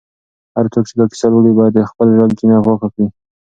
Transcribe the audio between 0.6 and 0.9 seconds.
څوک